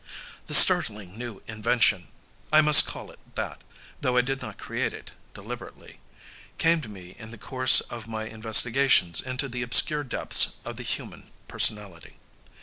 [0.47, 2.07] The startling new invention
[2.51, 3.61] I must call it that,
[4.01, 5.99] though I did not create it deliberately
[6.57, 10.81] came to me in the course of my investigations into the obscure depths of the
[10.81, 12.17] human personality.